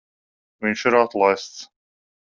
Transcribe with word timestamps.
Viņš 0.67 0.87
ir 0.93 0.99
atlaists. 1.03 1.65